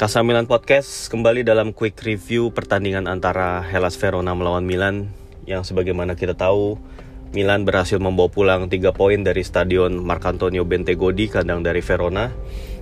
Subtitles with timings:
[0.00, 5.12] Kasamilan Podcast kembali dalam quick review pertandingan antara Hellas Verona melawan Milan
[5.44, 6.80] yang sebagaimana kita tahu
[7.36, 12.32] Milan berhasil membawa pulang 3 poin dari stadion Marcantonio Bentegodi kandang dari Verona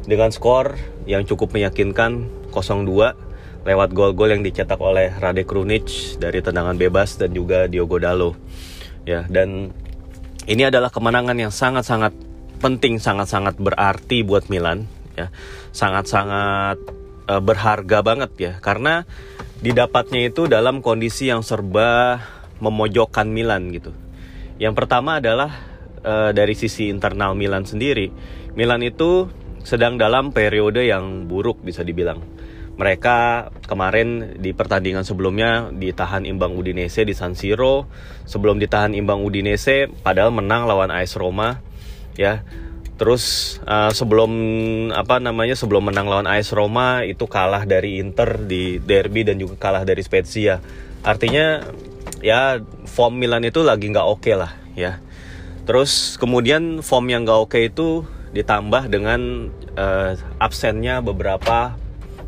[0.07, 0.79] dengan skor
[1.11, 7.35] yang cukup meyakinkan 0-2 lewat gol-gol yang dicetak oleh Rade Krunic dari tendangan bebas dan
[7.35, 8.39] juga Diogo Dalo.
[9.03, 9.75] Ya, dan
[10.47, 12.15] ini adalah kemenangan yang sangat-sangat
[12.63, 14.87] penting, sangat-sangat berarti buat Milan
[15.19, 15.35] ya.
[15.75, 16.98] Sangat-sangat
[17.29, 19.05] uh, berharga banget ya karena
[19.61, 22.23] didapatnya itu dalam kondisi yang serba
[22.59, 23.95] memojokkan Milan gitu.
[24.59, 25.55] Yang pertama adalah
[26.03, 28.11] uh, dari sisi internal Milan sendiri.
[28.59, 29.31] Milan itu
[29.63, 32.19] sedang dalam periode yang buruk bisa dibilang.
[32.79, 37.91] Mereka kemarin di pertandingan sebelumnya ditahan imbang Udinese di San Siro.
[38.23, 41.59] Sebelum ditahan imbang Udinese padahal menang lawan AS Roma
[42.15, 42.43] ya
[42.99, 44.33] Terus uh, sebelum
[44.91, 49.55] apa namanya sebelum menang lawan AS Roma itu kalah dari Inter di derby dan juga
[49.55, 50.59] kalah dari Spezia.
[51.07, 51.63] Artinya
[52.19, 52.59] ya
[52.91, 54.99] form Milan itu lagi nggak oke okay lah ya.
[55.63, 58.03] Terus kemudian form yang nggak oke okay itu
[58.35, 61.79] ditambah dengan uh, absennya beberapa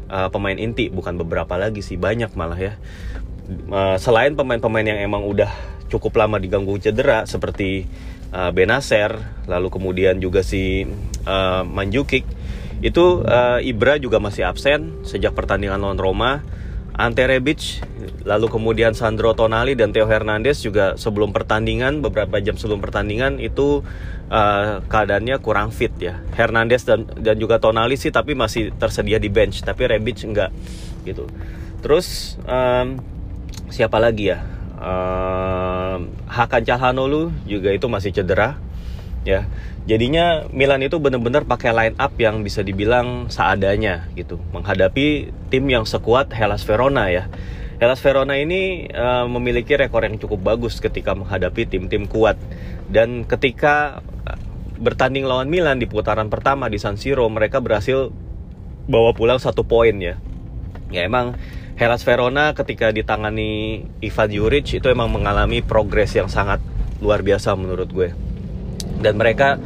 [0.06, 2.74] uh, pemain inti bukan beberapa lagi sih banyak malah ya.
[3.50, 5.50] Uh, selain pemain-pemain yang emang udah
[5.90, 7.90] cukup lama diganggu cedera seperti
[8.34, 10.86] uh, Benacer, lalu kemudian juga si
[11.28, 12.24] uh, Manjukic.
[12.80, 16.32] Itu uh, Ibra juga masih absen sejak pertandingan lawan Roma.
[17.00, 17.80] Ante Rebic,
[18.28, 23.80] lalu kemudian Sandro Tonali dan Theo Hernandez juga sebelum pertandingan beberapa jam sebelum pertandingan itu
[24.28, 26.20] uh, keadaannya kurang fit ya.
[26.36, 30.52] Hernandez dan dan juga Tonali sih tapi masih tersedia di bench, tapi Rebic enggak
[31.08, 31.24] gitu.
[31.80, 33.00] Terus um,
[33.72, 34.44] siapa lagi ya?
[34.80, 38.56] Uh, Hakan Calhanoglu juga itu masih cedera
[39.22, 39.46] ya.
[39.88, 44.36] Jadinya Milan itu benar-benar pakai line up yang bisa dibilang seadanya gitu.
[44.52, 47.28] Menghadapi tim yang sekuat Hellas Verona ya.
[47.80, 52.36] Hellas Verona ini uh, memiliki rekor yang cukup bagus ketika menghadapi tim-tim kuat.
[52.92, 54.36] Dan ketika eh,
[54.76, 58.12] bertanding lawan Milan di putaran pertama di San Siro mereka berhasil
[58.84, 60.20] bawa pulang satu poin ya.
[60.92, 61.40] Ya emang
[61.80, 66.60] Hellas Verona ketika ditangani Ivan Juric itu emang mengalami progres yang sangat
[67.00, 68.12] luar biasa menurut gue.
[69.00, 69.56] Dan mereka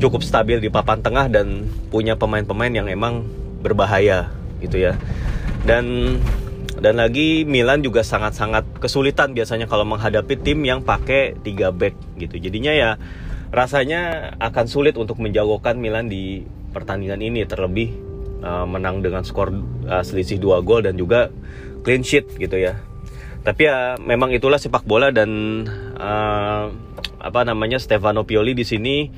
[0.00, 3.28] cukup stabil di papan tengah dan punya pemain-pemain yang emang
[3.60, 4.32] berbahaya
[4.64, 4.96] gitu ya.
[5.68, 6.16] Dan
[6.80, 12.40] dan lagi Milan juga sangat-sangat kesulitan biasanya kalau menghadapi tim yang pakai 3 back gitu.
[12.40, 12.90] Jadinya ya
[13.52, 18.07] rasanya akan sulit untuk menjagokan Milan di pertandingan ini terlebih
[18.42, 19.54] uh, menang dengan skor
[19.86, 21.30] uh, selisih dua gol dan juga
[21.82, 22.78] clean sheet gitu ya.
[23.46, 25.30] Tapi ya memang itulah sepak bola dan
[25.96, 26.68] uh,
[27.18, 29.08] apa namanya Stefano Pioli di sini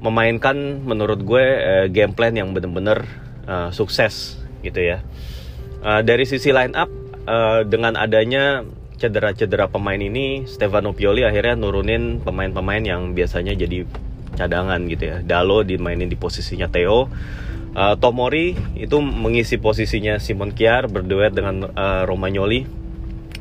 [0.00, 3.04] memainkan menurut gue uh, game plan yang benar-benar
[3.44, 5.04] uh, sukses gitu ya.
[5.80, 6.88] Uh, dari sisi line up
[7.28, 8.64] uh, dengan adanya
[9.00, 13.88] cedera-cedera pemain ini Stefano Pioli akhirnya nurunin pemain-pemain yang biasanya jadi
[14.36, 15.16] cadangan gitu ya.
[15.24, 17.08] Dalo dimainin di posisinya Theo
[17.70, 22.66] Uh, Tomori itu mengisi posisinya Simon Kiar berduet dengan uh, Romagnoli.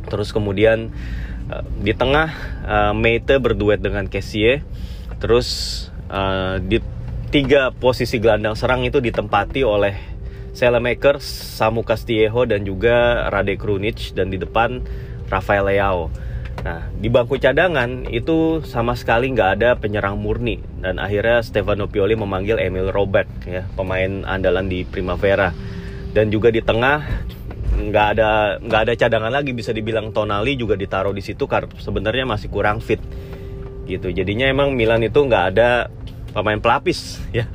[0.06, 0.94] Terus kemudian
[1.50, 2.30] uh, di tengah
[2.66, 4.62] uh, Meite berduet dengan Kessie.
[5.18, 5.48] Terus
[6.14, 6.78] uh, di
[7.34, 9.98] tiga posisi gelandang serang itu ditempati oleh
[10.54, 11.26] Selemakers,
[11.58, 14.82] Samu Castillejo dan juga Rade Krunic dan di depan
[15.30, 16.10] Rafael Leao.
[16.60, 20.60] Nah, di bangku cadangan itu sama sekali nggak ada penyerang murni.
[20.84, 25.56] Dan akhirnya Stefano Pioli memanggil Emil Robert ya pemain andalan di Primavera.
[26.12, 27.00] Dan juga di tengah
[27.80, 29.56] nggak ada nggak ada cadangan lagi.
[29.56, 33.00] Bisa dibilang Tonali juga ditaruh di situ karena sebenarnya masih kurang fit.
[33.88, 34.12] Gitu.
[34.12, 35.88] Jadinya emang Milan itu nggak ada
[36.36, 37.48] pemain pelapis ya.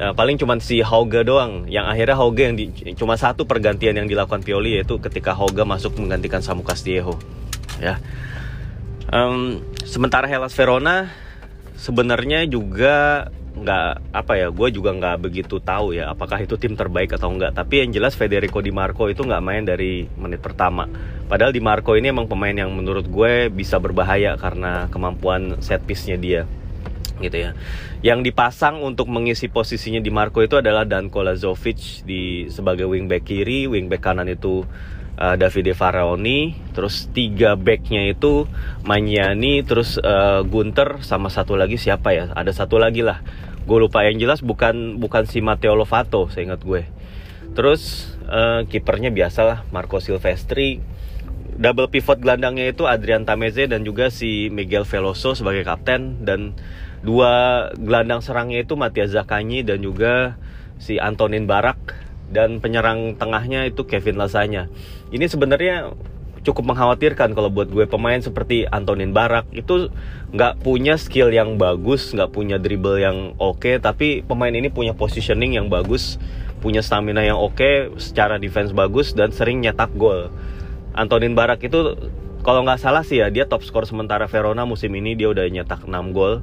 [0.00, 1.68] Ya, paling cuma si Hauge doang.
[1.68, 6.00] Yang akhirnya Hauge yang di, cuma satu pergantian yang dilakukan Pioli yaitu ketika Hauge masuk
[6.00, 7.20] menggantikan Samu Castillejo
[7.80, 7.96] ya
[9.10, 11.10] Um, sementara Hellas Verona
[11.74, 17.18] sebenarnya juga nggak apa ya gue juga nggak begitu tahu ya apakah itu tim terbaik
[17.18, 20.86] atau enggak tapi yang jelas Federico Di Marco itu nggak main dari menit pertama.
[21.26, 26.14] Padahal Di Marco ini emang pemain yang menurut gue bisa berbahaya karena kemampuan set piece-nya
[26.14, 26.42] dia
[27.20, 27.50] gitu ya.
[28.00, 33.68] Yang dipasang untuk mengisi posisinya Di Marco itu adalah Dan Kolazovic di sebagai wingback kiri.
[33.68, 34.64] Wingback kanan itu
[35.20, 38.48] uh, Davide Faraoni, terus tiga backnya itu
[38.82, 42.32] Manyani, terus uh, Gunter sama satu lagi siapa ya?
[42.32, 43.20] Ada satu lagi lah.
[43.68, 46.88] Gue lupa yang jelas bukan bukan si Matteo Lovato, saya ingat gue.
[47.52, 50.80] Terus uh, kipernya biasalah Marco Silvestri.
[51.60, 56.56] Double pivot gelandangnya itu Adrian Tameze dan juga si Miguel Veloso sebagai kapten dan
[57.04, 60.40] dua gelandang serangnya itu Matias Zakanyi dan juga
[60.80, 61.76] si Antonin Barak
[62.32, 64.72] dan penyerang tengahnya itu Kevin Lasanya.
[65.10, 65.90] Ini sebenarnya
[66.40, 69.92] cukup mengkhawatirkan kalau buat gue pemain seperti Antonin Barak itu
[70.32, 74.96] nggak punya skill yang bagus, nggak punya dribble yang oke, okay, tapi pemain ini punya
[74.96, 76.16] positioning yang bagus,
[76.64, 80.32] punya stamina yang oke, okay, secara defense bagus dan sering nyetak gol.
[80.96, 81.94] Antonin Barak itu
[82.40, 85.84] kalau nggak salah sih ya dia top skor sementara Verona musim ini dia udah nyetak
[85.84, 86.40] 6 gol.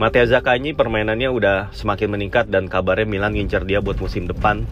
[0.00, 4.64] Matteo Zaccagni permainannya udah semakin meningkat dan kabarnya Milan ngincer dia buat musim depan.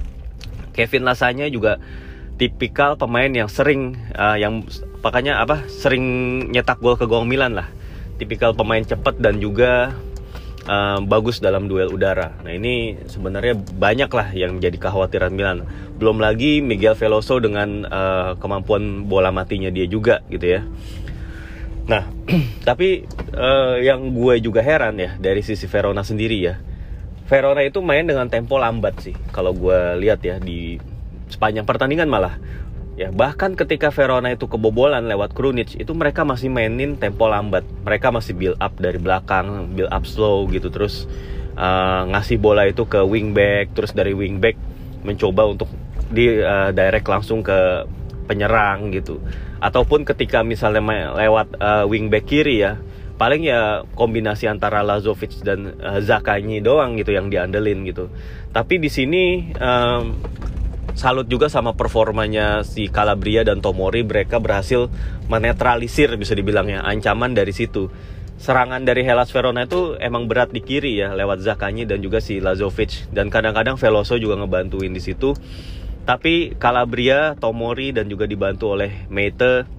[0.72, 1.76] Kevin Lasanya juga
[2.38, 4.62] tipikal pemain yang sering uh, yang
[5.02, 6.06] makanya apa sering
[6.54, 7.68] nyetak gol ke gawang Milan lah.
[8.18, 9.94] Tipikal pemain cepat dan juga
[10.70, 12.34] uh, bagus dalam duel udara.
[12.46, 15.66] Nah ini sebenarnya banyak lah yang jadi kekhawatiran Milan.
[15.98, 20.62] Belum lagi Miguel Veloso dengan uh, kemampuan bola matinya dia juga gitu ya.
[21.90, 22.06] Nah
[22.68, 23.02] tapi
[23.34, 26.54] uh, yang gue juga heran ya dari sisi Verona sendiri ya.
[27.28, 30.80] Verona itu main dengan tempo lambat sih kalau gue lihat ya di
[31.28, 32.36] sepanjang pertandingan malah.
[32.98, 37.62] Ya bahkan ketika Verona itu kebobolan lewat Krunic itu mereka masih mainin tempo lambat.
[37.86, 40.66] Mereka masih build up dari belakang build up slow gitu.
[40.66, 41.06] Terus
[41.54, 44.58] uh, ngasih bola itu ke wingback terus dari wingback
[45.06, 45.70] mencoba untuk
[46.10, 47.86] di uh, direct langsung ke
[48.26, 49.22] penyerang gitu.
[49.62, 50.82] Ataupun ketika misalnya
[51.14, 52.82] lewat uh, wingback kiri ya
[53.18, 58.10] paling ya kombinasi antara Lazovic dan uh, Zakanyi doang gitu yang diandelin gitu.
[58.54, 60.18] Tapi di sini um,
[60.98, 64.90] salut juga sama performanya si Calabria dan Tomori mereka berhasil
[65.30, 67.86] menetralisir bisa dibilangnya ancaman dari situ
[68.42, 72.42] serangan dari Hellas Verona itu emang berat di kiri ya lewat Zakanyi dan juga si
[72.42, 75.38] Lazovic dan kadang-kadang Veloso juga ngebantuin di situ
[76.02, 79.70] tapi Calabria, Tomori dan juga dibantu oleh Mete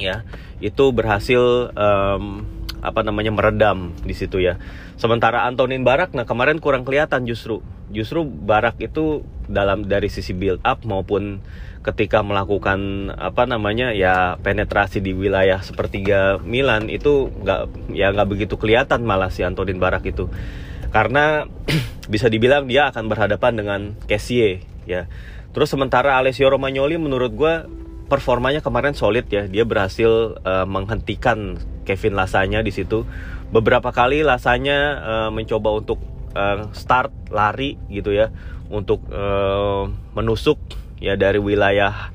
[0.00, 0.24] ya
[0.64, 2.48] itu berhasil um,
[2.86, 4.62] apa namanya meredam di situ ya.
[4.94, 7.66] Sementara Antonin Barak nah kemarin kurang kelihatan justru.
[7.90, 11.42] Justru Barak itu dalam dari sisi build up maupun
[11.86, 18.58] ketika melakukan apa namanya ya penetrasi di wilayah sepertiga Milan itu nggak ya nggak begitu
[18.58, 20.26] kelihatan malah si Antonin Barak itu
[20.90, 21.46] karena
[22.12, 25.06] bisa dibilang dia akan berhadapan dengan Kessie ya
[25.54, 27.54] terus sementara Alessio Romagnoli menurut gue
[28.06, 29.50] performanya kemarin solid ya.
[29.50, 33.04] Dia berhasil uh, menghentikan Kevin Lasanya di situ.
[33.50, 35.98] Beberapa kali Lasanya uh, mencoba untuk
[36.34, 38.30] uh, start lari gitu ya,
[38.72, 40.58] untuk uh, menusuk
[40.98, 42.10] ya dari wilayah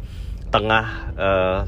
[0.51, 1.59] tengah uh,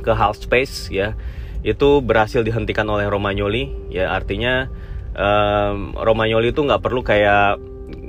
[0.00, 1.18] ke half space ya.
[1.64, 4.68] Itu berhasil dihentikan oleh Romagnoli ya artinya
[5.16, 7.56] um, Romagnoli itu nggak perlu kayak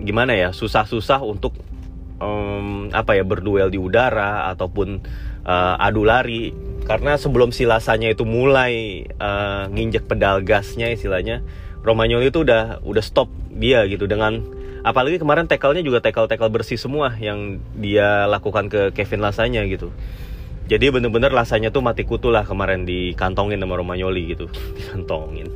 [0.03, 1.55] gimana ya susah-susah untuk
[2.19, 5.01] um, apa ya berduel di udara ataupun
[5.45, 6.51] uh, adu lari
[6.85, 11.41] karena sebelum silasanya itu mulai uh, nginjek pedal gasnya istilahnya
[11.85, 14.41] Romagnoli itu udah udah stop dia gitu dengan
[14.85, 19.89] apalagi kemarin tackle-nya juga tackle-tackle bersih semua yang dia lakukan ke Kevin Lasanya gitu.
[20.69, 24.45] Jadi bener-bener Lasanya tuh mati kutu lah kemarin dikantongin sama Romagnoli gitu,
[24.77, 25.49] dikantongin.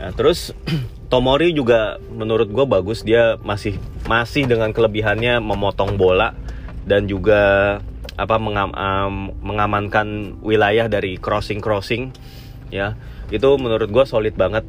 [0.00, 0.56] Nah, terus
[1.12, 3.76] Tomori juga menurut gue bagus dia masih
[4.08, 6.32] masih dengan kelebihannya memotong bola
[6.88, 7.76] dan juga
[8.18, 12.12] apa mengam, um, mengamankan wilayah dari crossing crossing
[12.68, 12.98] ya
[13.32, 14.68] itu menurut gue solid banget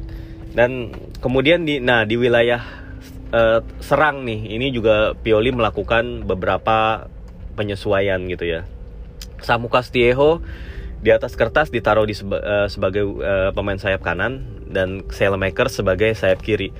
[0.56, 2.62] dan kemudian di nah di wilayah
[3.32, 7.08] uh, serang nih ini juga Pioli melakukan beberapa
[7.54, 8.60] penyesuaian gitu ya
[9.40, 10.44] Samu Castillejo
[11.00, 16.12] di atas kertas ditaruh di seba, uh, sebagai uh, pemain sayap kanan dan Sailmaker sebagai
[16.12, 16.70] sayap kiri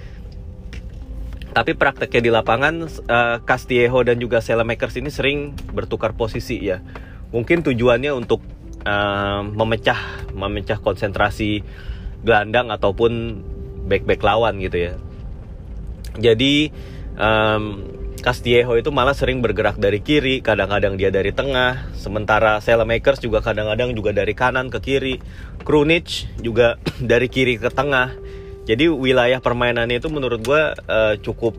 [1.50, 2.74] tapi prakteknya di lapangan
[3.10, 6.78] uh, Castillejo dan juga Selemakers ini sering bertukar posisi ya.
[7.34, 8.38] Mungkin tujuannya untuk
[8.86, 11.66] uh, memecah memecah konsentrasi
[12.22, 13.42] gelandang ataupun
[13.90, 14.94] back-back lawan gitu ya.
[16.18, 16.72] Jadi
[17.20, 17.86] um,
[18.20, 23.96] Castillejo itu malah sering bergerak dari kiri, kadang-kadang dia dari tengah, sementara Selemakers juga kadang-kadang
[23.96, 25.16] juga dari kanan ke kiri,
[25.64, 28.12] Krunic juga dari kiri ke tengah.
[28.68, 31.56] Jadi wilayah permainannya itu menurut gue uh, cukup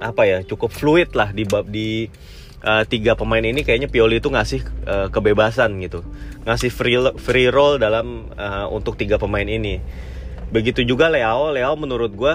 [0.00, 2.10] apa ya cukup fluid lah di bab di
[2.66, 3.62] uh, tiga pemain ini.
[3.62, 6.02] Kayaknya Pioli itu ngasih uh, kebebasan gitu.
[6.44, 9.78] Ngasih free free roll dalam uh, untuk tiga pemain ini
[10.50, 12.34] begitu juga Leo Leo menurut gue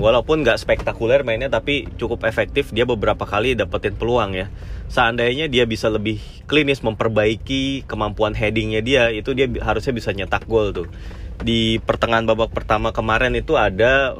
[0.00, 2.72] walaupun nggak spektakuler mainnya tapi cukup efektif.
[2.72, 4.46] Dia beberapa kali dapetin peluang ya.
[4.90, 10.72] Seandainya dia bisa lebih klinis memperbaiki kemampuan headingnya dia itu dia harusnya bisa nyetak gol
[10.72, 10.88] tuh.
[11.40, 14.16] Di pertengahan babak pertama kemarin itu ada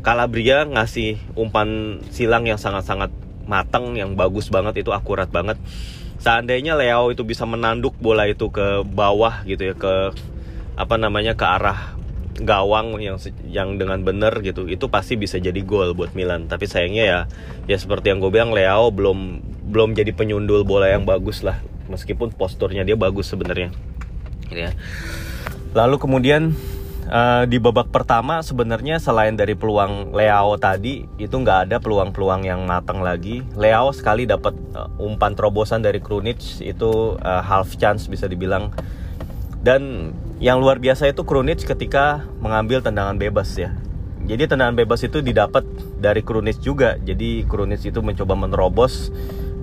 [0.00, 3.10] Calabria ngasih umpan silang yang sangat-sangat
[3.50, 5.58] matang yang bagus banget itu akurat banget.
[6.18, 10.14] Seandainya Leo itu bisa menanduk bola itu ke bawah gitu ya ke
[10.78, 11.97] apa namanya ke arah
[12.38, 16.46] gawang yang yang dengan benar gitu itu pasti bisa jadi gol buat Milan.
[16.46, 17.20] Tapi sayangnya ya
[17.66, 21.60] ya seperti yang gue bilang Leo belum belum jadi penyundul bola yang bagus lah.
[21.88, 23.74] Meskipun posturnya dia bagus sebenarnya.
[24.48, 24.72] Ya
[25.76, 26.56] lalu kemudian
[27.10, 32.64] uh, di babak pertama sebenarnya selain dari peluang Leao tadi itu nggak ada peluang-peluang yang
[32.64, 33.44] matang lagi.
[33.56, 38.72] Leao sekali dapat uh, umpan terobosan dari Krunic itu uh, half chance bisa dibilang.
[39.58, 43.74] Dan yang luar biasa itu Krunic ketika mengambil tendangan bebas ya
[44.28, 45.64] jadi tendangan bebas itu didapat
[45.96, 47.00] dari Krunic juga.
[47.00, 49.08] Jadi Krunic itu mencoba menerobos.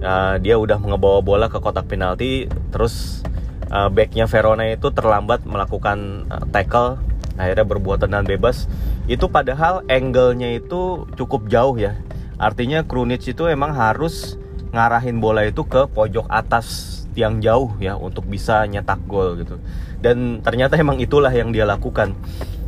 [0.02, 2.50] Uh, dia udah mengebawa bola ke kotak penalti.
[2.74, 3.22] Terus
[3.70, 6.98] uh, backnya Verona itu terlambat melakukan uh, tackle.
[7.38, 8.66] Akhirnya berbuat tendangan bebas.
[9.06, 11.94] Itu padahal angle-nya itu cukup jauh ya.
[12.42, 14.34] Artinya Krunic itu emang harus
[14.74, 19.56] ngarahin bola itu ke pojok atas tiang jauh ya untuk bisa nyetak gol gitu.
[20.04, 22.14] Dan ternyata emang itulah yang dia lakukan.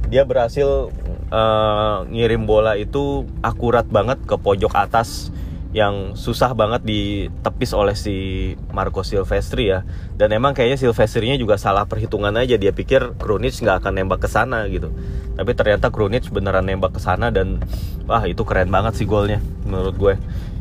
[0.07, 0.89] Dia berhasil
[1.31, 5.29] uh, ngirim bola itu akurat banget ke pojok atas
[5.75, 9.83] yang susah banget ditepis oleh si Marco Silvestri ya
[10.15, 14.29] dan emang kayaknya Silvestrinya juga salah perhitungan aja dia pikir Krunic nggak akan nembak ke
[14.31, 14.95] sana gitu
[15.35, 17.59] tapi ternyata Krunic beneran nembak ke sana dan
[18.07, 20.13] wah itu keren banget sih golnya menurut gue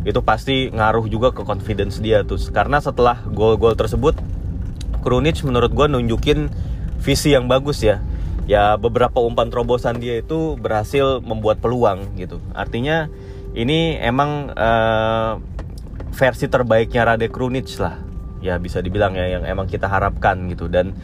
[0.06, 4.14] itu pasti ngaruh juga ke confidence dia tuh karena setelah gol-gol tersebut
[5.02, 6.46] Krunic menurut gue nunjukin
[7.02, 7.98] visi yang bagus ya
[8.46, 12.38] ya beberapa umpan terobosan dia itu berhasil membuat peluang gitu.
[12.54, 13.10] Artinya
[13.52, 15.42] ini emang uh,
[16.14, 17.98] versi terbaiknya Rade Krunic lah.
[18.40, 20.94] Ya bisa dibilang ya yang emang kita harapkan gitu dan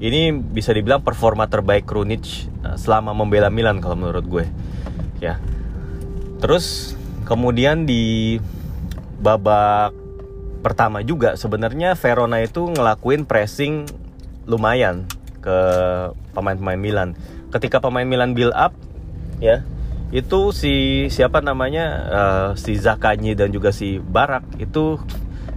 [0.00, 4.44] ini bisa dibilang performa terbaik Krunic uh, selama membela Milan kalau menurut gue.
[5.24, 5.40] Ya.
[6.40, 6.96] Terus
[7.30, 8.42] kemudian di
[9.22, 9.94] babak
[10.66, 13.86] pertama juga sebenarnya Verona itu ngelakuin pressing
[14.50, 15.06] lumayan
[15.38, 15.58] ke
[16.34, 17.08] pemain-pemain Milan.
[17.54, 18.74] Ketika pemain Milan build up,
[19.38, 19.62] ya
[20.10, 24.98] itu si siapa namanya uh, si Zakanyi dan juga si Barak itu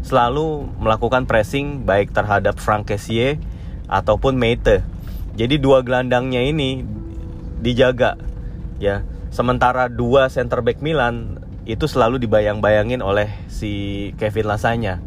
[0.06, 3.42] selalu melakukan pressing baik terhadap Frank Kessie
[3.90, 4.86] ataupun Meite.
[5.34, 6.86] Jadi dua gelandangnya ini
[7.66, 8.22] dijaga
[8.78, 9.02] ya.
[9.34, 15.00] Sementara dua center back Milan itu selalu dibayang-bayangin oleh si Kevin Lasanya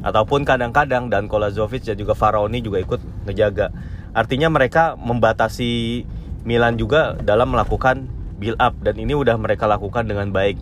[0.00, 3.70] ataupun kadang-kadang dan Kolazovic dan juga Faraoni juga ikut ngejaga.
[4.10, 6.02] Artinya mereka membatasi
[6.42, 8.08] Milan juga dalam melakukan
[8.40, 10.56] build up dan ini udah mereka lakukan dengan baik.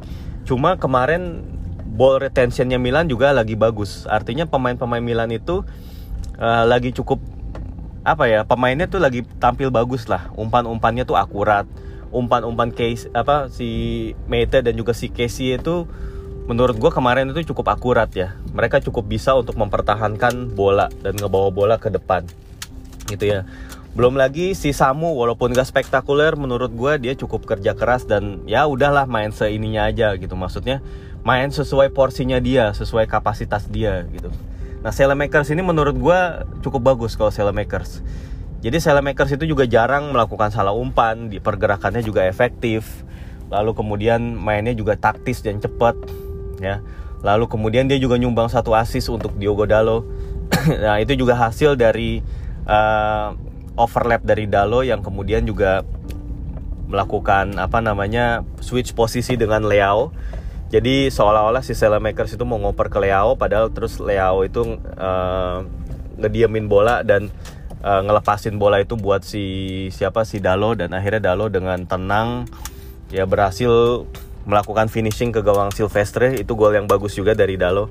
[0.45, 1.47] Cuma kemarin
[1.87, 4.05] ball retentionnya Milan juga lagi bagus.
[4.11, 5.63] Artinya pemain-pemain Milan itu
[6.37, 7.23] uh, lagi cukup
[8.03, 10.29] apa ya pemainnya tuh lagi tampil bagus lah.
[10.35, 11.65] Umpan-umpannya tuh akurat.
[12.09, 15.85] Umpan-umpan case apa si Mete dan juga si Casey itu
[16.49, 18.35] menurut gue kemarin itu cukup akurat ya.
[18.57, 22.25] Mereka cukup bisa untuk mempertahankan bola dan ngebawa bola ke depan.
[23.05, 23.45] Gitu ya.
[23.93, 28.65] Belum lagi si Samu walaupun gak spektakuler menurut gue dia cukup kerja keras dan ya
[28.65, 30.33] udahlah main seininya aja gitu.
[30.33, 30.81] Maksudnya
[31.27, 34.33] main sesuai porsinya dia sesuai kapasitas dia gitu.
[34.79, 36.21] Nah Makers ini menurut gue
[36.63, 38.01] cukup bagus kalau Makers
[38.59, 43.07] jadi Makers itu juga jarang melakukan salah umpan di pergerakannya juga efektif.
[43.55, 45.95] Lalu kemudian mainnya juga taktis dan cepat
[46.59, 46.83] ya.
[47.23, 50.07] Lalu kemudian dia juga nyumbang satu assist untuk Diogo Dalo
[50.85, 52.25] nah itu juga hasil dari
[52.67, 53.37] uh,
[53.79, 55.87] overlap dari Dalo yang kemudian juga
[56.89, 60.11] melakukan apa namanya switch posisi dengan Leao.
[60.69, 65.65] Jadi seolah-olah si Makers itu mau ngoper ke Leao padahal terus Leao itu uh,
[66.19, 67.33] ngediamin bola dan
[67.83, 72.49] uh, ngelepasin bola itu buat si siapa si Dalo dan akhirnya Dalo dengan tenang
[73.09, 74.05] ya berhasil
[74.49, 76.39] melakukan finishing ke gawang Silvestre.
[76.41, 77.91] Itu gol yang bagus juga dari Dalo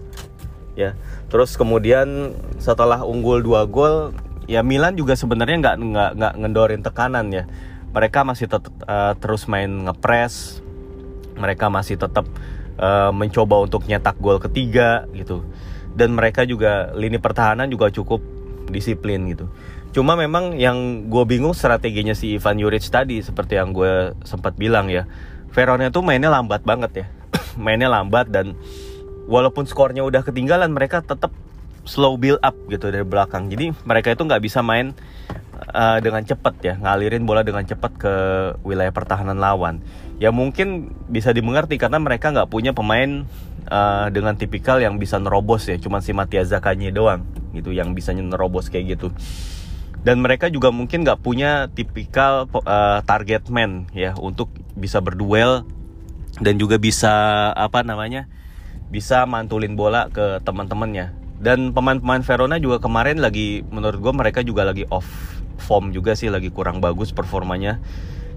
[0.75, 0.97] ya.
[1.27, 4.15] Terus kemudian setelah unggul dua gol
[4.47, 7.45] ya Milan juga sebenarnya nggak nggak nggak ngendorin tekanan ya.
[7.91, 10.61] Mereka masih tetap uh, terus main ngepres
[11.37, 12.25] mereka masih tetap
[12.81, 15.45] uh, mencoba untuk nyetak gol ketiga gitu.
[15.97, 18.21] Dan mereka juga lini pertahanan juga cukup
[18.69, 19.49] disiplin gitu
[19.97, 24.93] cuma memang yang gue bingung strateginya si Ivan Juric tadi seperti yang gue sempat bilang
[24.93, 25.09] ya
[25.49, 27.05] Verona tuh mainnya lambat banget ya
[27.65, 28.53] mainnya lambat dan
[29.25, 31.33] walaupun skornya udah ketinggalan mereka tetap
[31.87, 33.47] slow build up gitu dari belakang.
[33.47, 34.91] Jadi mereka itu nggak bisa main
[35.71, 38.13] uh, dengan cepat ya, ngalirin bola dengan cepat ke
[38.61, 39.79] wilayah pertahanan lawan.
[40.19, 43.23] Ya mungkin bisa dimengerti karena mereka nggak punya pemain
[43.71, 47.23] uh, dengan tipikal yang bisa nerobos ya, cuma si Matias Zakanye doang
[47.55, 49.07] gitu yang bisa nerobos kayak gitu.
[50.07, 55.67] Dan mereka juga mungkin nggak punya tipikal uh, target man ya untuk bisa berduel
[56.39, 57.11] dan juga bisa
[57.51, 58.31] apa namanya
[58.87, 61.11] bisa mantulin bola ke teman-temannya.
[61.43, 65.03] Dan pemain-pemain Verona juga kemarin lagi menurut gue mereka juga lagi off
[65.59, 67.83] form juga sih lagi kurang bagus performanya.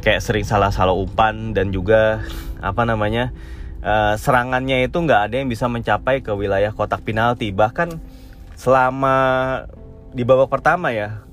[0.03, 2.27] Kayak sering salah-salah umpan dan juga
[2.59, 3.31] apa namanya
[3.87, 7.55] uh, serangannya itu nggak ada yang bisa mencapai ke wilayah kotak penalti.
[7.55, 7.95] Bahkan
[8.59, 9.15] selama
[10.11, 11.31] di babak pertama ya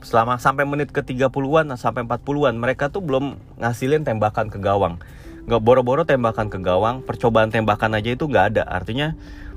[0.00, 5.00] selama sampai menit ke 30-an sampai 40-an mereka tuh belum ngasilin tembakan ke gawang.
[5.46, 8.62] Nggak boro-boro tembakan ke gawang, percobaan tembakan aja itu nggak ada.
[8.66, 9.14] Artinya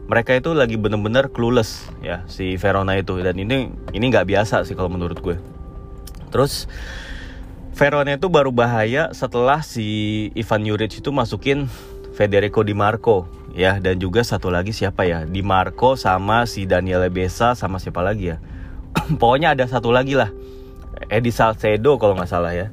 [0.10, 4.74] mereka itu lagi bener-bener clueless ya si Verona itu dan ini ini nggak biasa sih
[4.74, 5.38] kalau menurut gue.
[6.30, 6.70] Terus
[7.74, 11.72] Verona itu baru bahaya setelah si Ivan Juric itu masukin
[12.12, 17.08] Federico Di Marco ya dan juga satu lagi siapa ya Di Marco sama si Daniel
[17.08, 18.38] Besa sama siapa lagi ya
[19.22, 20.32] pokoknya ada satu lagi lah.
[21.08, 22.68] Edi Salcedo kalau nggak salah ya.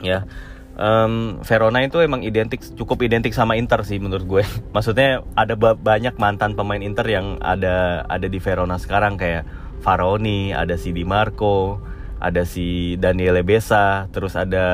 [0.00, 0.28] Ya.
[0.74, 4.42] Um, Verona itu emang identik cukup identik sama Inter sih menurut gue.
[4.74, 9.14] Maksudnya ada banyak mantan pemain Inter yang ada ada di Verona sekarang.
[9.20, 9.46] Kayak
[9.84, 11.78] Faroni ada si Di Marco
[12.24, 14.64] ada si Daniele Besa terus ada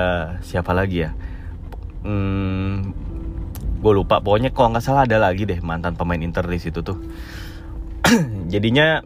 [0.47, 1.11] siapa lagi ya?
[2.07, 2.95] Hmm,
[3.83, 4.23] gue lupa.
[4.23, 7.03] Pokoknya kalau nggak salah ada lagi deh mantan pemain Inter di situ tuh.
[8.53, 9.03] Jadinya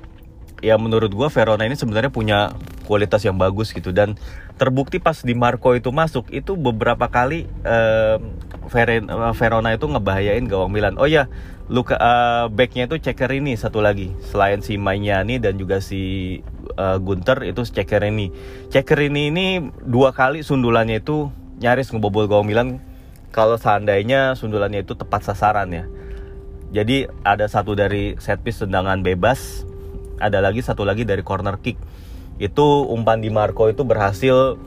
[0.64, 2.56] ya menurut gue Verona ini sebenarnya punya
[2.88, 4.16] kualitas yang bagus gitu dan
[4.56, 8.16] terbukti pas di Marco itu masuk itu beberapa kali uh,
[9.37, 10.97] Verona itu ngebahayain gawang Milan.
[10.97, 11.28] Oh ya,
[11.68, 16.40] Luka uh, backnya itu ceker ini satu lagi selain si Magnani dan juga si
[16.80, 18.33] uh, Gunter itu ceker ini.
[18.73, 19.47] Ceker ini ini
[19.85, 21.28] dua kali sundulannya itu
[21.61, 22.68] nyaris ngebobol gawang Milan
[23.37, 25.85] kalau seandainya sundulannya itu tepat sasaran ya.
[26.73, 29.68] Jadi ada satu dari set piece tendangan bebas
[30.18, 31.78] ada lagi satu lagi dari corner kick.
[32.38, 34.59] Itu umpan di Marco itu berhasil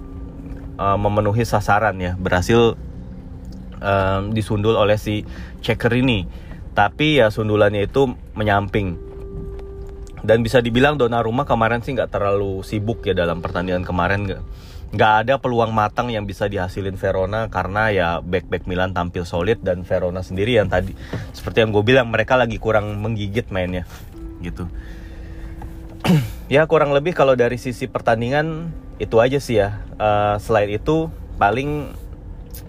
[0.80, 2.16] uh, memenuhi sasaran ya.
[2.16, 2.80] Berhasil
[3.82, 5.28] um, disundul oleh si
[5.62, 9.02] checker ini tapi ya sundulannya itu menyamping.
[10.22, 14.30] Dan bisa dibilang Donnarumma kemarin sih nggak terlalu sibuk ya dalam pertandingan kemarin.
[14.94, 19.58] Nggak ada peluang matang yang bisa dihasilin Verona karena ya back back Milan tampil solid
[19.66, 20.94] dan Verona sendiri yang tadi
[21.34, 23.84] seperti yang gue bilang mereka lagi kurang menggigit mainnya
[24.40, 24.70] gitu
[26.54, 29.84] ya kurang lebih kalau dari sisi pertandingan itu aja sih ya.
[30.00, 31.92] Uh, selain itu paling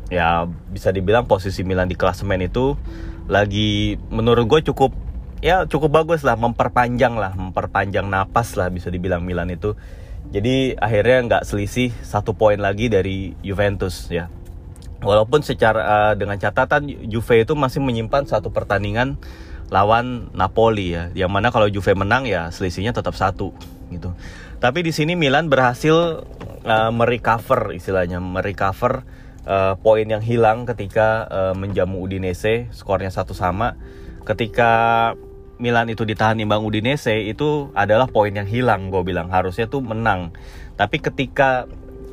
[0.08, 2.76] ya bisa dibilang posisi Milan di klasemen itu
[3.28, 4.96] lagi menurut gue cukup
[5.44, 9.76] ya cukup bagus lah memperpanjang lah memperpanjang napas lah bisa dibilang Milan itu
[10.32, 14.32] jadi akhirnya nggak selisih satu poin lagi dari Juventus ya
[15.04, 19.20] walaupun secara uh, dengan catatan Juve itu masih menyimpan satu pertandingan
[19.68, 21.12] lawan Napoli ya.
[21.12, 23.52] Yang mana kalau Juve menang ya selisihnya tetap satu
[23.92, 24.12] gitu.
[24.58, 26.26] Tapi di sini Milan berhasil
[26.66, 29.06] uh, merecover istilahnya, merecover
[29.46, 33.78] uh, poin yang hilang ketika uh, menjamu Udinese, skornya satu sama.
[34.26, 35.14] Ketika
[35.58, 40.34] Milan itu ditahan imbang Udinese itu adalah poin yang hilang gue bilang harusnya tuh menang.
[40.78, 41.66] Tapi ketika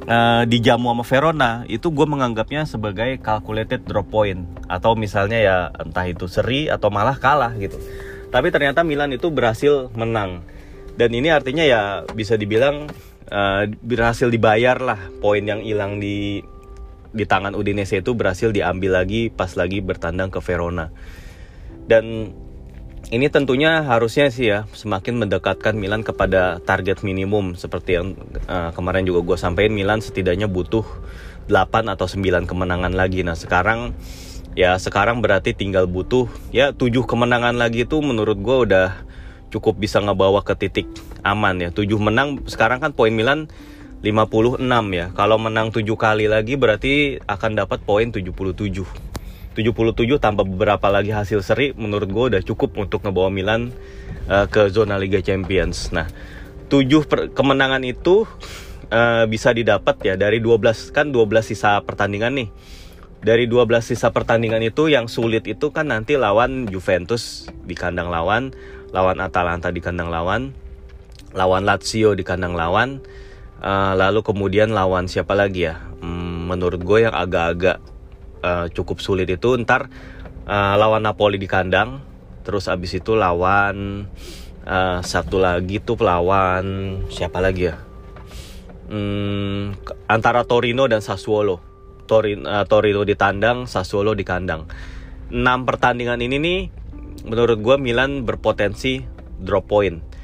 [0.03, 4.43] uh, dijamu sama Verona itu gue menganggapnya sebagai calculated drop point.
[4.67, 7.79] Atau misalnya ya entah itu seri atau malah kalah gitu.
[8.29, 10.43] Tapi ternyata Milan itu berhasil menang.
[10.95, 12.87] Dan ini artinya ya bisa dibilang
[13.31, 16.43] uh, berhasil dibayar lah poin yang hilang di
[17.15, 20.91] di tangan Udinese itu berhasil diambil lagi pas lagi bertandang ke Verona.
[21.87, 22.35] Dan
[23.13, 28.17] ini tentunya harusnya sih ya semakin mendekatkan Milan kepada target minimum seperti yang
[28.49, 30.85] uh, kemarin juga gue sampaikan Milan setidaknya butuh
[31.45, 33.21] 8 atau 9 kemenangan lagi.
[33.21, 33.93] Nah, sekarang
[34.57, 39.05] ya sekarang berarti tinggal butuh ya 7 kemenangan lagi itu menurut gue udah
[39.53, 40.89] cukup bisa ngebawa ke titik
[41.21, 41.69] aman ya.
[41.69, 43.45] 7 menang sekarang kan poin Milan
[44.01, 44.57] 56
[44.93, 45.13] ya.
[45.13, 49.04] Kalau menang 7 kali lagi berarti akan dapat poin 77.
[49.55, 53.71] 77 tambah beberapa lagi hasil seri menurut gue udah cukup untuk ngebawa Milan
[54.27, 55.95] uh, ke zona Liga Champions.
[55.95, 56.11] Nah,
[56.67, 58.27] 7 kemenangan itu
[58.91, 62.49] uh, bisa didapat ya dari 12 kan 12 sisa pertandingan nih.
[63.25, 68.53] Dari 12 sisa pertandingan itu yang sulit itu kan nanti lawan Juventus di kandang lawan,
[68.93, 70.53] lawan Atalanta di kandang lawan,
[71.33, 73.01] lawan Lazio di kandang lawan,
[73.65, 75.81] uh, lalu kemudian lawan siapa lagi ya?
[76.05, 77.81] Hmm, menurut gue yang agak-agak
[78.45, 79.57] uh, cukup sulit itu.
[79.57, 79.89] Ntar
[80.45, 82.05] uh, lawan Napoli di kandang
[82.45, 84.05] terus abis itu lawan
[84.69, 87.81] uh, satu lagi tuh lawan siapa lagi ya?
[88.85, 89.73] Hmm,
[90.05, 91.57] antara Torino dan Sassuolo.
[92.05, 94.69] Torino, uh, Torino di tandang Sassuolo di kandang.
[95.33, 96.59] Enam pertandingan ini nih
[97.25, 99.01] menurut gue Milan berpotensi
[99.41, 100.14] drop point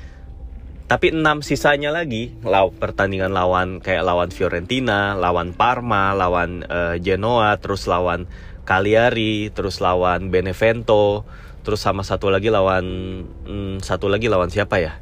[0.91, 7.55] tapi enam sisanya lagi law pertandingan lawan kayak lawan Fiorentina, lawan Parma, lawan uh, Genoa,
[7.63, 8.27] terus lawan
[8.67, 11.23] Cagliari, terus lawan Benevento,
[11.63, 12.83] terus sama satu lagi lawan
[13.23, 14.99] hmm, satu lagi lawan siapa ya?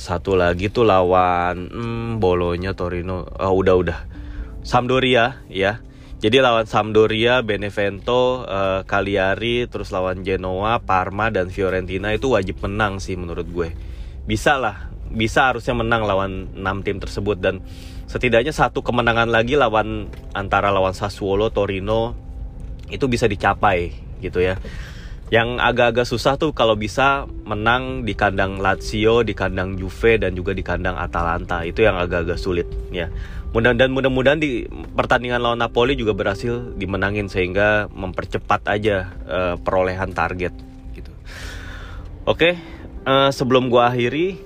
[0.00, 3.28] Satu lagi tuh lawan hmm, Bolonya Torino.
[3.36, 3.98] Oh, udah udah.
[4.64, 5.84] Sampdoria ya.
[6.24, 8.80] Jadi lawan Sampdoria, Benevento, uh,
[9.68, 13.89] terus lawan Genoa, Parma dan Fiorentina itu wajib menang sih menurut gue.
[14.24, 17.64] Bisa lah, bisa harusnya menang lawan 6 tim tersebut dan
[18.10, 22.14] setidaknya satu kemenangan lagi lawan antara lawan Sassuolo, Torino
[22.90, 24.58] itu bisa dicapai gitu ya.
[25.30, 30.50] Yang agak-agak susah tuh kalau bisa menang di kandang Lazio, di kandang Juve dan juga
[30.50, 31.62] di kandang Atalanta.
[31.62, 33.06] Itu yang agak-agak sulit ya
[33.50, 40.14] mudah dan mudah-mudahan di pertandingan lawan Napoli juga berhasil dimenangin sehingga mempercepat aja uh, perolehan
[40.14, 40.54] target
[40.94, 41.10] gitu.
[42.30, 42.54] Oke,
[43.04, 44.40] uh, sebelum gua akhiri,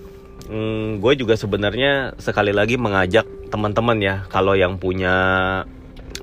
[0.50, 5.14] um, gue juga sebenarnya sekali lagi mengajak teman-teman ya kalau yang punya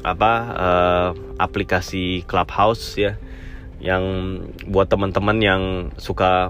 [0.01, 3.17] apa uh, aplikasi Clubhouse ya,
[3.81, 4.03] yang
[4.69, 5.61] buat teman-teman yang
[5.97, 6.49] suka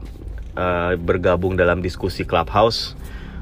[0.56, 2.96] uh, bergabung dalam diskusi Clubhouse.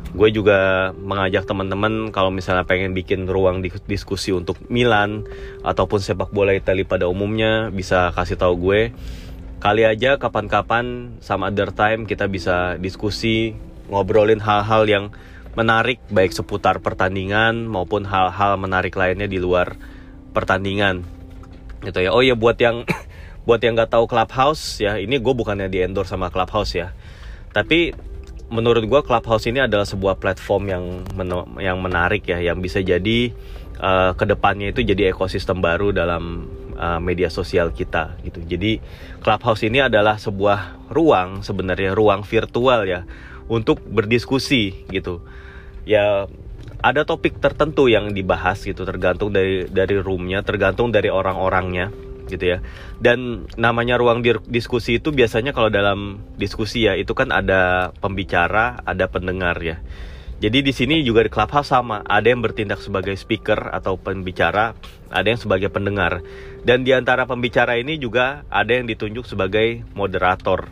[0.10, 5.30] Gue juga mengajak teman-teman kalau misalnya pengen bikin ruang diskusi untuk Milan
[5.62, 8.82] ataupun sepak bola Italia pada umumnya bisa kasih tahu gue
[9.60, 13.56] kali aja kapan-kapan sama other time kita bisa diskusi
[13.91, 15.06] ngobrolin hal-hal yang
[15.54, 19.76] menarik baik seputar pertandingan maupun hal-hal menarik lainnya di luar
[20.32, 21.04] pertandingan.
[21.84, 22.15] Gitu ya.
[22.15, 22.88] Oh ya buat yang
[23.48, 26.95] buat yang nggak tahu clubhouse ya ini gue bukannya di endorse sama clubhouse ya.
[27.52, 28.10] Tapi
[28.50, 31.30] menurut gue Clubhouse ini adalah sebuah platform yang men
[31.62, 33.32] yang menarik ya, yang bisa jadi
[33.78, 38.39] uh, ke depannya itu jadi ekosistem baru dalam uh, media sosial kita gitu.
[38.48, 38.80] Jadi
[39.20, 43.04] Clubhouse ini adalah sebuah ruang sebenarnya ruang virtual ya
[43.52, 45.20] untuk berdiskusi gitu.
[45.84, 46.32] Ya
[46.80, 51.92] ada topik tertentu yang dibahas gitu tergantung dari dari roomnya, tergantung dari orang-orangnya
[52.32, 52.58] gitu ya.
[53.02, 59.12] Dan namanya ruang diskusi itu biasanya kalau dalam diskusi ya itu kan ada pembicara, ada
[59.12, 59.84] pendengar ya.
[60.39, 64.72] Jadi di sini juga di Clubhouse sama, ada yang bertindak sebagai speaker atau pembicara,
[65.12, 66.24] ada yang sebagai pendengar.
[66.60, 70.67] Dan di antara pembicara ini juga ada yang ditunjuk sebagai moderator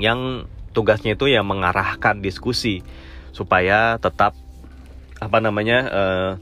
[0.00, 2.82] yang tugasnya itu ya mengarahkan diskusi
[3.30, 4.34] supaya tetap
[5.22, 6.32] apa namanya uh,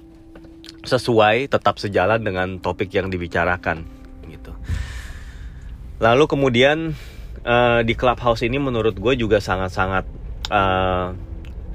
[0.83, 3.87] sesuai, tetap sejalan dengan topik yang dibicarakan
[4.27, 4.53] gitu.
[6.03, 6.99] Lalu kemudian
[7.47, 10.05] uh, di clubhouse ini menurut gue juga sangat-sangat
[10.51, 11.15] uh,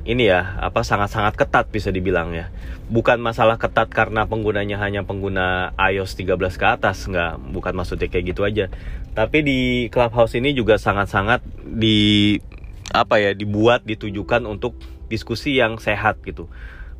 [0.07, 2.47] ini ya apa sangat-sangat ketat bisa dibilang ya.
[2.87, 8.31] Bukan masalah ketat karena penggunanya hanya pengguna iOS 13 ke atas nggak, bukan maksudnya kayak
[8.31, 8.71] gitu aja.
[9.11, 9.59] Tapi di
[9.91, 12.39] clubhouse ini juga sangat-sangat di
[12.95, 14.79] apa ya dibuat ditujukan untuk
[15.11, 16.47] diskusi yang sehat gitu.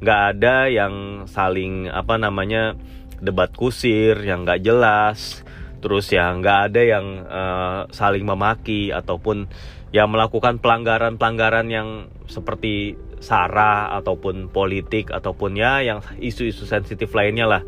[0.03, 2.75] Nggak ada yang saling apa namanya
[3.23, 9.45] debat kusir yang nggak jelas terus ya nggak ada yang uh, saling memaki ataupun
[9.95, 17.61] yang melakukan pelanggaran-pelanggaran yang seperti sara ataupun politik ataupun ya yang isu-isu sensitif lainnya lah.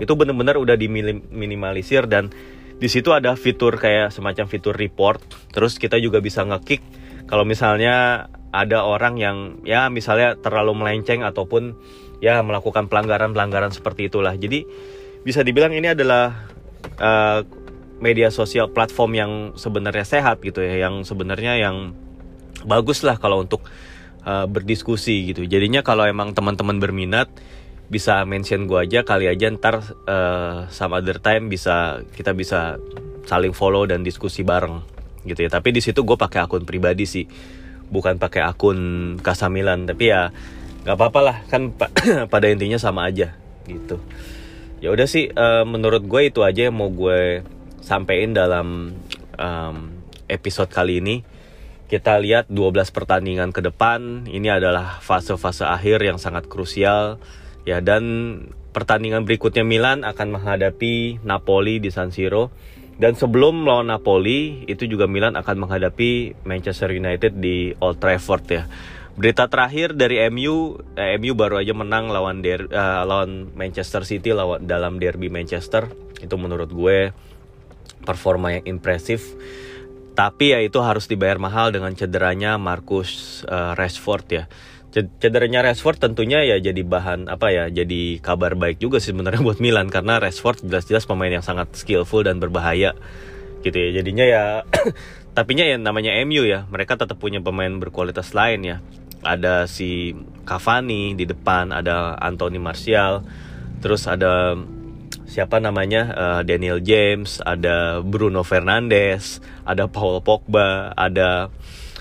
[0.00, 2.32] Itu benar-benar udah diminimalisir dan
[2.76, 5.22] di situ ada fitur kayak semacam fitur report.
[5.52, 6.82] Terus kita juga bisa ngekick
[7.28, 9.36] kalau misalnya ada orang yang
[9.66, 11.76] ya misalnya terlalu melenceng ataupun
[12.24, 14.32] ya melakukan pelanggaran-pelanggaran seperti itulah.
[14.34, 14.64] Jadi
[15.22, 16.48] bisa dibilang ini adalah
[16.98, 17.40] uh,
[18.00, 21.96] media sosial platform yang sebenarnya sehat gitu ya yang sebenarnya yang
[22.66, 23.64] bagus lah kalau untuk
[24.26, 25.46] uh, berdiskusi gitu.
[25.46, 27.30] Jadinya kalau emang teman-teman berminat
[27.86, 29.78] bisa mention gue aja kali aja ntar
[30.10, 32.82] uh, sama other time bisa kita bisa
[33.30, 34.82] saling follow dan diskusi bareng
[35.24, 35.50] gitu ya.
[35.50, 37.24] Tapi di situ gue pakai akun pribadi sih
[37.88, 38.78] bukan pakai akun
[39.22, 39.86] Kasamilan.
[39.86, 40.34] Tapi ya
[40.84, 41.72] nggak apa-apa lah kan
[42.32, 43.32] pada intinya sama aja
[43.64, 44.02] gitu.
[44.82, 47.40] Ya udah sih uh, menurut gue itu aja yang mau gue
[47.86, 48.98] sampaikan dalam
[49.38, 49.76] um,
[50.26, 51.22] episode kali ini.
[51.86, 54.26] Kita lihat 12 pertandingan ke depan.
[54.26, 57.22] Ini adalah fase-fase akhir yang sangat krusial.
[57.62, 58.02] Ya dan
[58.74, 62.50] pertandingan berikutnya Milan akan menghadapi Napoli di San Siro.
[62.96, 68.64] Dan sebelum melawan Napoli itu juga Milan akan menghadapi Manchester United di Old Trafford ya.
[69.16, 74.32] Berita terakhir dari MU, eh, MU baru aja menang lawan der, uh, lawan Manchester City
[74.32, 75.88] lawan dalam derby Manchester.
[76.20, 77.12] Itu menurut gue
[78.06, 79.34] performa yang impresif.
[80.16, 84.44] Tapi ya itu harus dibayar mahal dengan cederanya Marcus uh, Rashford ya.
[84.96, 89.60] Cederanya Rashford tentunya ya jadi bahan apa ya, jadi kabar baik juga sih sebenarnya buat
[89.60, 92.96] Milan karena Rashford jelas-jelas pemain yang sangat skillful dan berbahaya
[93.60, 94.00] gitu ya.
[94.00, 94.42] Jadinya ya
[95.36, 98.78] tapinya ya namanya MU ya, mereka tetap punya pemain berkualitas lain ya
[99.26, 100.14] ada si
[100.46, 103.26] Cavani di depan, ada Anthony Martial,
[103.82, 104.54] terus ada
[105.26, 111.50] siapa namanya uh, Daniel James, ada Bruno Fernandes, ada Paul Pogba, ada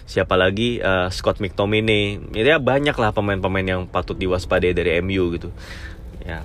[0.06, 2.22] siapa lagi uh, Scott McTominay.
[2.38, 5.50] Ya banyak lah pemain-pemain yang patut diwaspadai dari MU gitu.
[6.26, 6.42] Ya.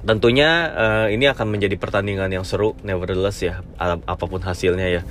[0.00, 5.02] tentunya uh, ini akan menjadi pertandingan yang seru nevertheless ya apa pun hasilnya ya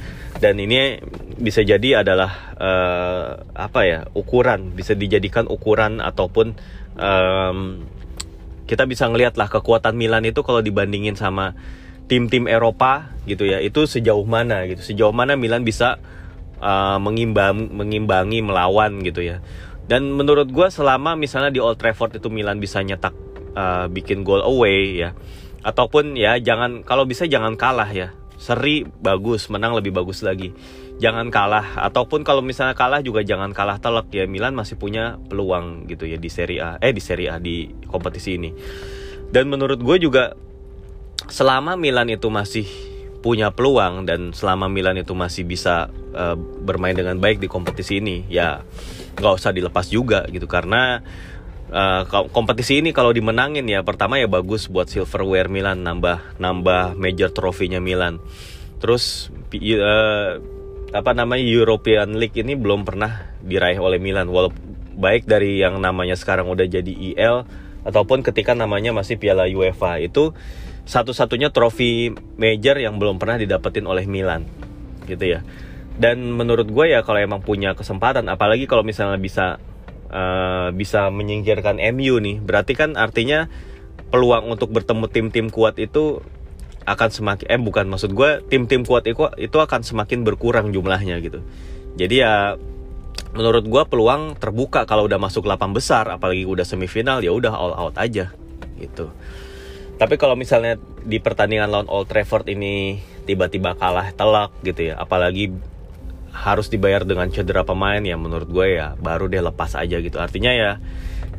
[0.41, 0.97] dan ini
[1.37, 6.57] bisa jadi adalah uh, apa ya ukuran bisa dijadikan ukuran ataupun
[6.97, 7.85] um,
[8.69, 11.57] kita bisa ngelihat lah kekuatan Milan itu kalau dibandingin sama
[12.05, 13.57] tim-tim Eropa gitu ya.
[13.57, 14.85] Itu sejauh mana gitu.
[14.85, 15.97] Sejauh mana Milan bisa
[16.61, 19.41] uh, mengimbang mengimbangi melawan gitu ya.
[19.89, 23.17] Dan menurut gue selama misalnya di Old Trafford itu Milan bisa nyetak
[23.57, 25.17] uh, bikin goal away ya.
[25.65, 28.13] Ataupun ya jangan kalau bisa jangan kalah ya.
[28.37, 30.53] Seri bagus menang lebih bagus lagi
[30.99, 31.79] jangan kalah.
[31.79, 34.27] Ataupun kalau misalnya kalah juga jangan kalah telak ya.
[34.27, 36.71] Milan masih punya peluang gitu ya di Serie A.
[36.83, 38.51] Eh di Serie A di kompetisi ini.
[39.31, 40.35] Dan menurut gue juga
[41.31, 42.67] selama Milan itu masih
[43.19, 48.23] punya peluang dan selama Milan itu masih bisa uh, bermain dengan baik di kompetisi ini
[48.31, 48.63] ya
[49.19, 50.47] nggak usah dilepas juga gitu.
[50.47, 51.03] Karena
[51.69, 57.29] uh, kompetisi ini kalau dimenangin ya pertama ya bagus buat silverware Milan nambah nambah major
[57.29, 58.23] trofinya Milan.
[58.79, 60.58] Terus uh,
[60.89, 64.29] apa namanya European League ini belum pernah diraih oleh Milan.
[64.29, 64.57] Walaupun
[64.99, 67.47] baik dari yang namanya sekarang udah jadi IL
[67.87, 70.01] ataupun ketika namanya masih Piala UEFA.
[70.01, 70.33] Itu
[70.89, 74.49] satu-satunya trofi major yang belum pernah didapetin oleh Milan
[75.05, 75.45] gitu ya.
[75.99, 79.59] Dan menurut gue ya kalau emang punya kesempatan apalagi kalau misalnya bisa
[80.09, 83.51] uh, bisa menyingkirkan MU nih berarti kan artinya
[84.09, 86.25] peluang untuk bertemu tim-tim kuat itu
[86.89, 91.45] akan semakin eh bukan maksud gue tim-tim kuat itu itu akan semakin berkurang jumlahnya gitu.
[91.95, 92.57] Jadi ya
[93.37, 97.73] menurut gue peluang terbuka kalau udah masuk 8 besar apalagi udah semifinal ya udah all
[97.77, 98.33] out aja
[98.81, 99.13] gitu.
[99.99, 105.53] Tapi kalau misalnya di pertandingan lawan Old Trafford ini tiba-tiba kalah telak gitu ya apalagi
[106.33, 110.17] harus dibayar dengan cedera pemain ya menurut gue ya baru deh lepas aja gitu.
[110.17, 110.71] Artinya ya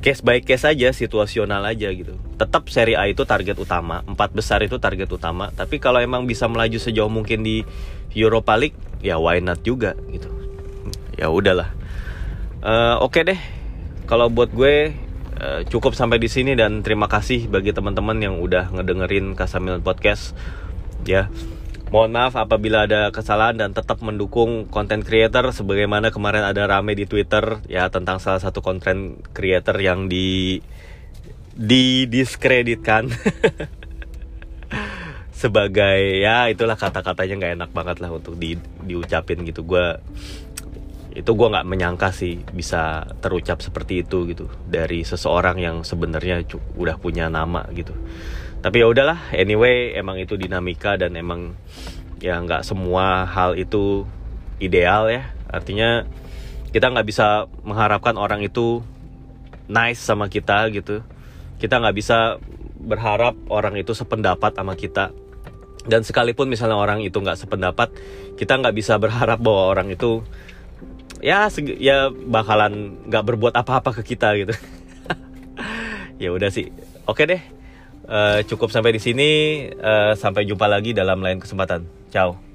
[0.01, 2.17] case by case aja situasional aja gitu.
[2.41, 5.53] Tetap seri A itu target utama empat besar itu target utama.
[5.53, 7.63] Tapi kalau emang bisa melaju sejauh mungkin di
[8.17, 10.29] Europa League ya why not juga gitu.
[11.21, 11.69] Ya udahlah.
[12.65, 13.41] Uh, oke okay deh.
[14.09, 14.97] Kalau buat gue
[15.39, 20.35] uh, cukup sampai di sini dan terima kasih bagi teman-teman yang udah ngedengerin Kasamilan Podcast
[21.05, 21.33] ya
[21.91, 27.03] Mohon maaf apabila ada kesalahan dan tetap mendukung konten creator sebagaimana kemarin ada rame di
[27.03, 30.63] Twitter ya tentang salah satu konten creator yang di
[31.59, 33.11] didiskreditkan
[35.43, 38.55] sebagai ya itulah kata-katanya nggak enak banget lah untuk di,
[38.87, 39.67] diucapin gitu.
[39.67, 39.99] Gue
[41.11, 44.47] itu gue nggak menyangka sih bisa terucap seperti itu gitu.
[44.63, 46.47] Dari seseorang yang sebenarnya
[46.79, 47.99] udah punya nama gitu
[48.61, 51.57] tapi ya udahlah anyway emang itu dinamika dan emang
[52.21, 54.05] ya nggak semua hal itu
[54.61, 55.33] ideal ya.
[55.49, 56.05] Artinya
[56.71, 58.85] kita nggak bisa mengharapkan orang itu
[59.67, 61.01] nice sama kita gitu.
[61.57, 62.37] Kita nggak bisa
[62.81, 65.09] berharap orang itu sependapat sama kita.
[65.89, 67.89] Dan sekalipun misalnya orang itu nggak sependapat
[68.37, 70.21] kita nggak bisa berharap bahwa orang itu
[71.25, 71.49] ya
[71.81, 74.53] ya bakalan nggak berbuat apa-apa ke kita gitu.
[76.21, 76.69] Ya udah sih.
[77.09, 77.41] Oke deh
[78.11, 79.31] uh, cukup sampai di sini.
[79.79, 81.87] Uh, sampai jumpa lagi dalam lain kesempatan.
[82.11, 82.50] Ciao.